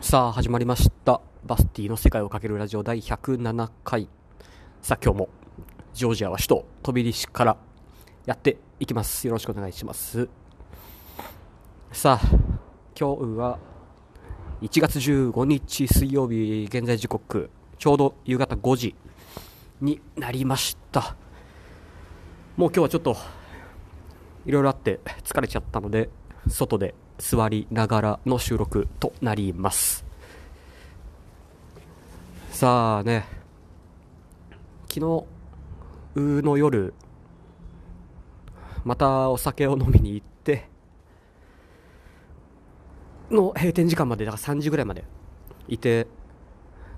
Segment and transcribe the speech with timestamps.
[0.00, 1.22] さあ始まりました。
[1.46, 4.08] バスティの世界をかけるラジオ第107回。
[4.82, 5.28] さあ今日も
[5.94, 7.56] ジョージアは首都飛びリ市から
[8.26, 9.26] やっていきます。
[9.26, 10.28] よろしくお願いします。
[11.92, 12.28] さあ
[12.98, 13.58] 今日は
[14.60, 18.94] 1月15日水曜日現在時刻ちょうど夕方5時
[19.80, 21.16] になりました。
[22.56, 23.16] もう今日はちょっと
[24.44, 26.10] いろいろあって疲れちゃったので
[26.48, 30.04] 外で座りながらの収録となります。
[32.50, 33.26] さあね
[34.88, 35.26] 昨日
[36.16, 36.94] の夜
[38.82, 40.68] またお酒を飲みに行って
[43.30, 45.04] の閉店時間までだから3時ぐらいまで
[45.68, 46.06] いて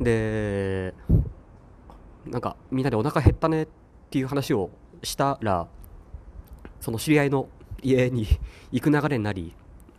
[0.00, 0.94] で
[2.26, 3.68] なんかみんなでお腹減ったねっ
[4.10, 4.70] ていう話を
[5.02, 5.66] したら
[6.80, 7.48] その知り合いの
[7.82, 8.26] 家に
[8.70, 9.54] 行く流れになり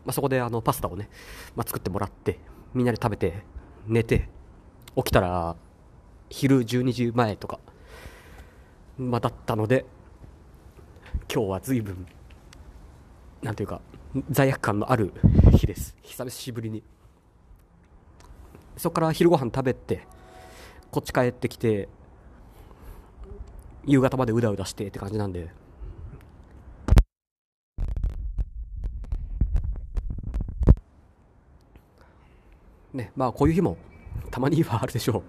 [0.05, 1.09] まあ、そこであのパスタをね、
[1.55, 2.39] まあ、作ってもらって
[2.73, 3.43] みんなで食べて
[3.87, 4.29] 寝て
[4.95, 5.55] 起きたら
[6.29, 7.59] 昼12時前とか、
[8.97, 9.85] まあ、だったので
[11.33, 12.05] 今日は随分
[13.41, 13.81] なんていうか
[14.29, 15.13] 罪悪感のある
[15.51, 15.95] 日です。
[16.01, 16.83] 久しぶりに。
[18.75, 20.07] そこから昼ご飯食べて
[20.89, 21.89] こっち帰ってきて
[23.85, 25.49] 夕方までうだうだしてって感じなんで
[32.99, 33.77] ね、まあこういう日も
[34.29, 35.23] たまにはあるでしょう。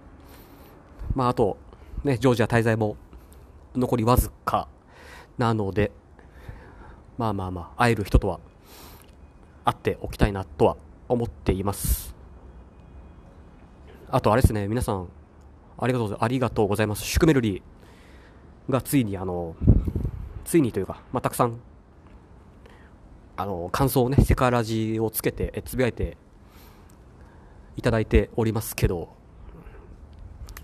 [1.14, 1.56] まああと、
[2.04, 2.96] ね、ジョージア滞在も
[3.74, 4.68] 残りわずか
[5.38, 5.92] なので、
[7.16, 8.41] まあまあまあ、会える人とは
[9.64, 10.76] 会っておきたいなとは
[11.08, 12.14] 思っています。
[14.10, 15.08] あとあれですね、皆さん、
[15.78, 16.24] ありがとうございます。
[16.24, 17.04] ありがとうございます。
[17.04, 19.54] シュクメルリーがついにあの、
[20.44, 21.60] ついにというか、まあ、たくさん、
[23.36, 26.16] あの、感想をね、セカラジをつけて、つぶやいて
[27.81, 29.09] いただいておりますけど、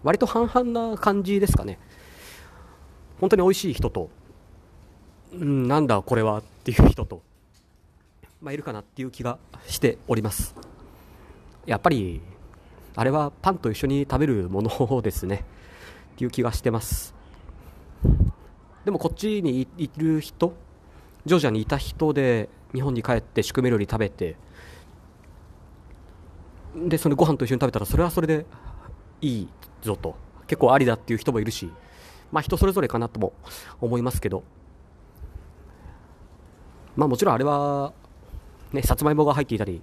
[0.03, 1.79] 割と半々な感じですかね。
[3.21, 4.11] 本当に美味しい人と、
[5.33, 7.23] うん、なんだこれはっていう人と、
[8.43, 10.55] まあ、いるかなっていう気がしております。
[11.65, 12.21] やっぱり、
[12.95, 15.45] あれはパンと一緒に食べるものですね。
[16.15, 17.15] っていう気がしてます。
[18.85, 20.55] でもこっちにいる人、
[21.25, 24.37] ジョージアにいた人で日本に帰って宿命料理食べて、
[26.77, 28.47] でそのご飯と一緒に食べたらそれはそれで
[29.21, 29.49] いい
[29.83, 30.15] ぞと。
[30.47, 31.71] 結構ありだっていう人もいるし。
[32.33, 33.33] まあ人それぞれかなとも
[33.81, 34.43] 思いますけど。
[36.97, 37.93] まあもちろんあれは
[38.73, 39.83] ねさつまいもが入っていたり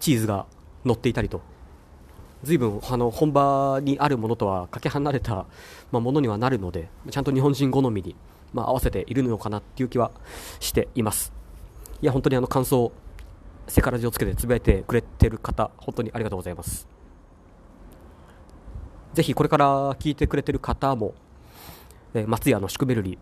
[0.00, 0.46] チーズが
[0.84, 1.40] 乗っていたりと。
[2.42, 5.46] 随分あの本場にあるものとはかけ離れた、
[5.90, 8.14] まあ、ものにはなるのでちゃんと日本人好みに、
[8.52, 10.12] まあ、合わせているのかなっていう気は
[10.60, 11.32] しています。
[12.02, 12.92] いや本当にあの感想
[13.68, 16.88] セカラジをつけてつぶやいてくれてる方、本当にありがとうございます。
[19.14, 21.14] ぜひこれから聞いてくれてる方も、
[22.14, 23.18] えー、松屋のシュクメルリ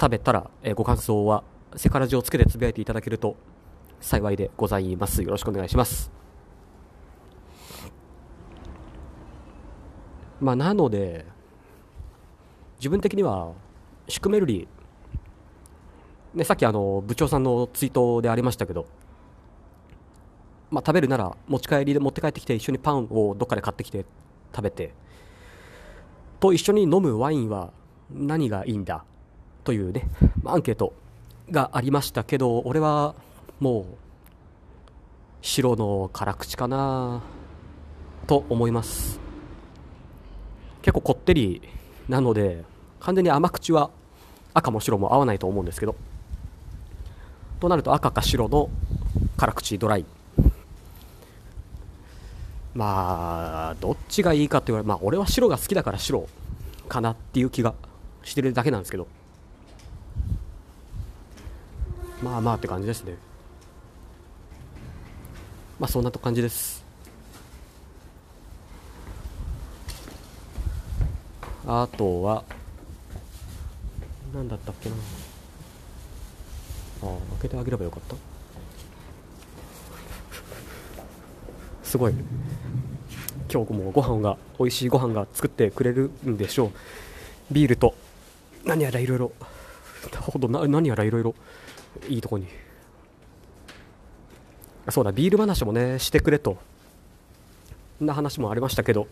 [0.00, 1.44] 食べたら、えー、ご感想は
[1.76, 3.36] セカラジをつけてつぶやいていただけると
[4.00, 5.22] 幸いでございます。
[5.22, 6.10] よろしくお願いします。
[10.40, 11.26] まあ、なので、
[12.78, 13.52] 自分的には、
[14.06, 14.68] シュクメルリ、
[16.32, 18.86] ね、さっきあの部長さんのツイートでありましたけど、
[20.70, 24.04] まあ、食べるなら持ち帰りで持って帰ってきて一緒にパンをどっかで買ってきて
[24.54, 24.92] 食べて。
[26.40, 27.72] と一緒に飲むワインは
[28.10, 29.04] 何がいいんだ
[29.64, 30.08] というね、
[30.42, 30.92] まあ、アンケート
[31.50, 33.14] がありましたけど俺は
[33.58, 33.84] もう
[35.42, 37.22] 白の辛口かな
[38.26, 39.18] と思います。
[40.82, 41.62] 結構こってり
[42.08, 42.64] なので
[43.00, 43.90] 完全に甘口は
[44.54, 45.96] 赤も白も合わないと思うんですけど。
[47.60, 48.70] となると赤か白の
[49.36, 50.06] 辛口ドライ。
[52.78, 56.28] まあ、どっちがいいかって言われまあ、俺は白が好きだから白
[56.88, 57.74] かなっていう気が
[58.22, 59.08] してるだけなんですけど、
[62.22, 63.16] まあまあって感じですね。
[65.80, 66.84] まあ、そんな感じです。
[71.66, 72.44] あとは、
[74.32, 74.94] 何だったっけな。
[74.94, 74.98] あ
[77.06, 77.08] あ、
[77.40, 78.27] 開けてあげればよかった。
[81.88, 82.12] すごい。
[83.50, 86.70] 今日もご飯が美味しいご飯が作ってくれるんでしょう。
[87.50, 87.94] ビールと
[88.66, 89.32] 何やらいろいろ
[90.20, 91.34] ほど何やらいろいろ
[92.06, 92.46] いいとこに。
[94.90, 96.58] そうだビール話もねしてくれと。
[98.00, 99.08] な話もありましたけど。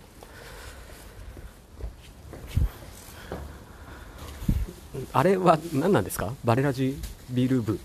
[5.15, 6.35] あれは何なんですか？
[6.45, 6.99] バレラジ
[7.31, 7.81] ビール部。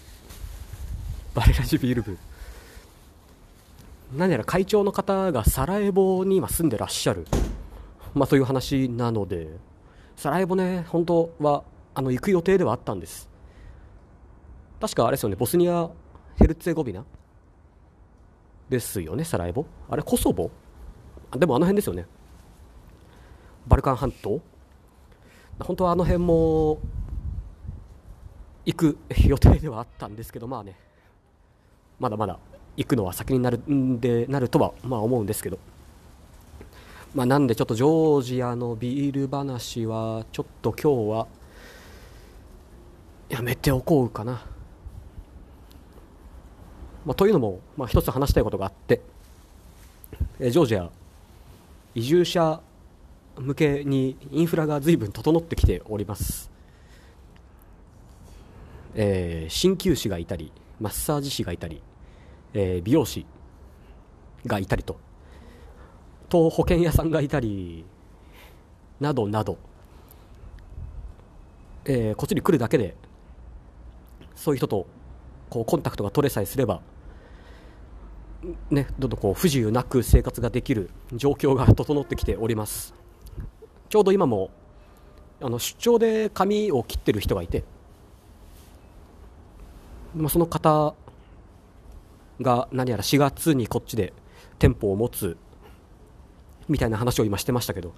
[1.34, 2.18] バレラジビール部。
[4.14, 7.26] 何やら会長の方がサラエボに今住んでらっしゃる、
[8.14, 9.72] まあ、という話なので。
[10.14, 11.64] サラエボね本当は
[11.96, 13.28] あの行く予定ではあったんです。
[14.80, 15.90] 確かあれですよねボスニア・
[16.36, 17.04] ヘルツェゴビナ？
[18.70, 19.66] ですよねサラエボ？
[19.90, 20.52] あれコソボ？
[21.36, 22.06] でもあの辺ですよね。
[23.66, 24.42] バルカン半島？
[25.60, 26.78] 本当はあの辺も
[28.66, 30.76] 行く予定ではあったんですけどまあね。
[32.00, 32.38] まだまだ。
[32.78, 35.60] 行くのは先になるんでなるとはまあ思うんですけど。
[37.14, 41.28] まあなんでちょっとジョージアのビール話はちょっと今日は
[43.28, 44.46] やめておこうかな、
[47.06, 49.02] まあ、というのも、まあ、一つ話したいことがあって。
[50.40, 50.90] えジョージア
[51.96, 52.62] 移住者
[53.38, 56.50] 向けにインフラが随分整ってきております。
[58.96, 61.82] えー、鍼灸師がいたりマッサージ師がいたり、
[62.54, 63.26] えー、美容師
[64.46, 65.00] がいたりと。
[66.30, 67.84] と保険屋さんがいたり
[69.02, 69.58] などなど、
[71.84, 72.96] えー、こっちに来るだけで
[74.34, 74.88] そういう人と
[75.50, 76.82] こうコンタクトが取れさえすれば、
[78.70, 82.94] ね、どんどんこう不自由なく生活ができる状況が整ってきております。
[83.90, 84.52] ちょうど今も
[85.42, 87.66] あの出張で髪を切ってる人がいて
[90.16, 90.94] まあ、その方
[92.42, 94.14] が何やら4月にこっちで
[94.60, 95.38] 店舗を持つ
[96.68, 97.94] みたいな話を今してましたけど、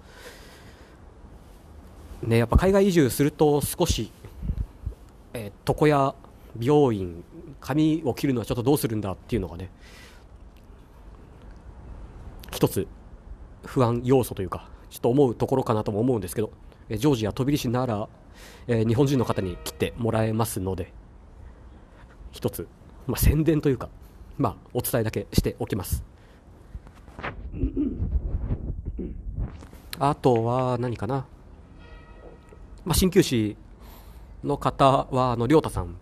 [2.23, 4.11] ね、やっぱ海外移住すると少し、
[5.33, 6.15] えー、床屋
[6.55, 7.23] 美容院
[7.59, 9.69] 髪を切るのはちょっとどうするんだっていうのがね
[12.51, 12.87] 一つ
[13.65, 16.51] 不安要素というかちょっと思うところかなとも思うんですけど
[16.89, 18.07] ジョージア飛び石なら、
[18.67, 20.93] えー、日本人の方に切ってもらえますので
[22.33, 22.67] 一つ、
[23.07, 23.89] まあ、宣伝というか、
[24.37, 26.03] まあ、お伝えだけしておきます。
[29.99, 31.25] あとは何かな、
[32.83, 33.55] まあ、鍼灸師
[34.43, 35.95] の方は亮太さん。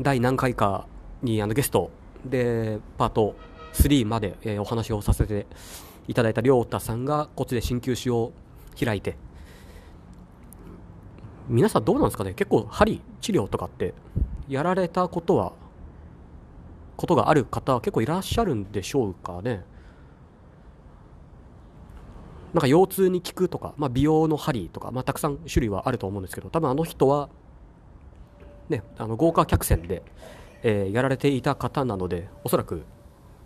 [0.00, 0.86] 第何回か
[1.22, 1.90] にあのゲスト
[2.24, 3.34] でパート
[3.74, 5.46] 3まで、えー、お話をさせて
[6.06, 8.32] いただいた亮太さんがこっちで鍼灸師を
[8.78, 9.16] 開いて。
[11.48, 12.34] 皆さんどうなんですかね。
[12.34, 13.94] 結構針治療とかって
[14.48, 15.52] やられたことは
[16.98, 19.64] ことがある方結構いらっしゃるんでしょうかね。
[22.52, 27.28] なんか腰痛に効くとか、まあ、美容の針とか、まあ、たくさん種類はあると思うんですけど多分あの人は、
[28.70, 30.02] ね、あの豪華客船で、
[30.62, 32.84] えー、やられていた方なのでおそらく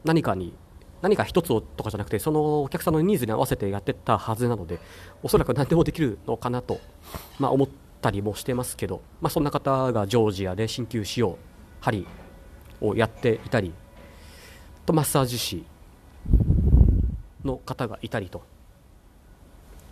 [0.05, 0.55] 何かに
[1.03, 4.79] 何か一つをとかじゃなくてそのお客さんのニーズに合わせてやってたはずなので
[5.25, 6.79] おそらく何でもできるのかなと、
[7.41, 7.69] まあ、思っ
[8.01, 11.39] たりもしてますけど、まあ、そんな方がジョージアで鍼灸師を
[11.81, 12.07] 針
[12.83, 13.73] をやっていたり
[14.85, 15.65] とマッサージ師
[17.45, 18.43] の方がいたりと、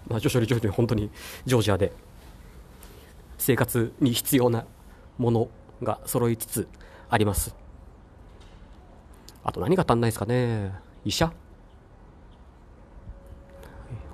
[0.09, 1.11] まあ、徐々に徐々に本当に
[1.47, 1.93] ジョージアで
[3.39, 4.67] 生活に必要な
[5.17, 5.49] もの
[5.83, 6.69] が揃いつつ
[7.09, 7.55] あります。
[9.43, 10.73] あと何が足んないですかね。
[11.05, 11.33] 医者。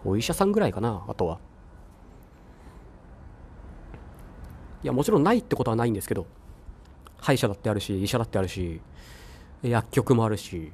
[0.05, 1.38] お医者さんぐらいかなあとは。
[4.84, 6.26] いやもちろんないってことはないんですけど
[7.26, 8.81] 歯医者だってあるし医者だってあるし
[9.61, 10.70] 薬局もあるし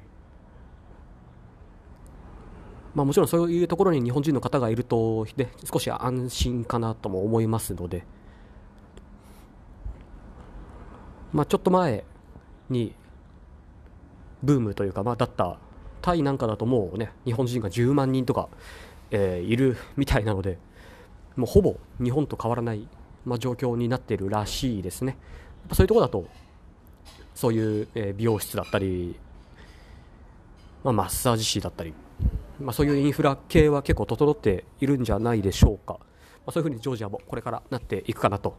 [2.93, 8.05] まあもちろんそういうところに日本人の方がいると、ね、少し安心かなとも思いますので、
[11.31, 12.03] まあ、ちょっと前
[12.69, 12.93] に
[14.43, 15.57] ブームというか、まあ、だった
[16.03, 18.47] タイなんかだともうね日本人が10万人とか、
[19.09, 20.59] えー、いるみたいなので
[21.35, 22.87] もうほぼ日本と変わらない
[23.25, 25.17] まあ、状況になっているらしいですね。
[25.71, 26.25] そういうところだと、
[27.43, 29.19] そういう、え美容室だったり、
[30.81, 31.93] まあ、マッサージ師だったり、
[32.61, 35.95] まあ、そういうインフラ系は結構整っているんじゃないでしょうか。
[35.99, 35.99] ま
[36.45, 38.57] あ、そういうふうにジョージアもこれからなっていくかなと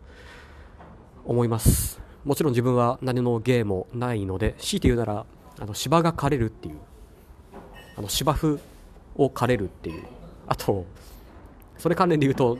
[1.25, 1.99] 思います。
[2.27, 5.25] もちろん自分は何の芸もないので、強いて言うなら、
[5.59, 6.79] あの芝が枯れるっていう、
[7.97, 8.61] あの芝生
[9.17, 10.05] を枯れるっていう、
[10.47, 10.85] あと、
[11.79, 12.59] それ関連で言うと、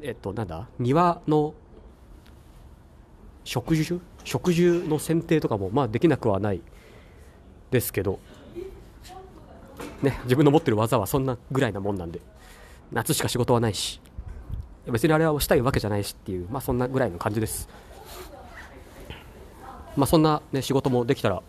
[0.00, 0.68] えっと、なんだ？
[0.78, 1.52] 庭の
[3.44, 6.60] 植樹植樹の剪定とかもまあできなくはない
[7.70, 8.18] ですけど、
[10.02, 12.20] ね、自分の持ってる技はそんなぐらいなもんなんで
[12.92, 14.00] 夏しか仕事はないし
[14.86, 17.68] 別にあれはしたいわけじゃないしっていう、まあ、そんなぐらいの感じです、
[19.96, 21.42] まあ、そんな、ね、仕事もできたら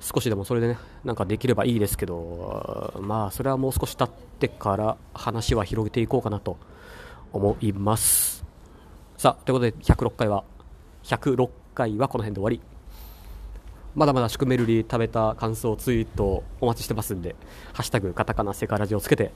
[0.00, 6.56] 少しでもそれでねなんかできればいいですけどまあそれはもう少し経ってから話は広げていこうかなと
[7.32, 8.44] 思います。
[9.16, 10.44] さあということで106回は
[11.08, 12.60] 106回はこの辺で終わり
[13.94, 17.34] まだまだシュクメルリ食べた感想ツイートお待ちしてますんで、
[17.72, 19.32] ハッシュタグカタカナセカラジをつけて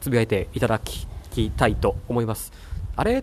[0.00, 1.06] つぶやいていただき
[1.50, 2.50] たいと思います。
[2.96, 3.22] あれ？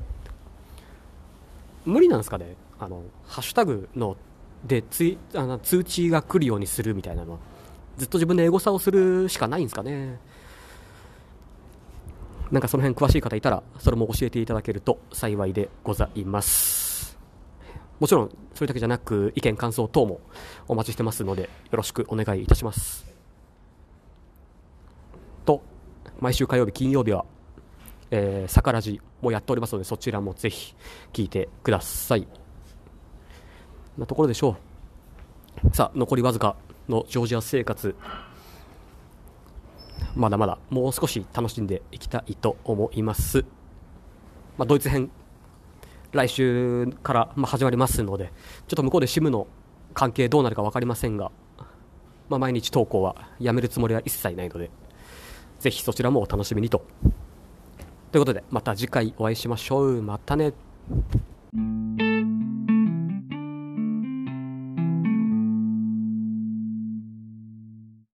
[1.83, 2.55] 無理なんですかね？
[2.79, 4.15] あの、ハッシュタグの
[4.63, 7.39] でツイあの通知が来るようにするみたいなのは、
[7.97, 10.17] ずっと自分でエゴサをするしかないんですかね？
[12.51, 16.78] なんかその辺詳しい方いたら、それも教えていただけると幸いでございます。
[17.99, 20.21] もちろん、それだけじゃなく、意見、感想等も
[20.67, 23.05] お待ちしてますので、よろしくお願いいたします。
[25.45, 25.61] と、
[26.19, 27.25] 毎週火曜日、金曜日は、
[28.11, 30.75] えー、サカラジもやっておりますので、そちらもぜひ
[31.11, 32.25] 聞いてください。
[33.97, 34.55] なところでしょ
[35.63, 35.75] う。
[35.75, 36.55] さあ、残りわずか
[36.87, 37.95] のジョージア生活、
[40.15, 43.43] まだまだもう少し楽しんでいきたいと思います。
[44.57, 45.11] まあ、ドイツ編、
[46.11, 48.31] 来週から、ま始まりますので、
[48.67, 49.47] ちょっと向こうで SIM の
[49.93, 51.31] 関係どうなるか分かりませんが、
[52.29, 54.71] まあ、毎日投稿はやめるつもりは一切ないので、
[55.59, 56.85] ぜひそちらもお楽しみにと。
[58.11, 60.01] ということで、また次回お会いしましょう。
[60.01, 60.53] またね。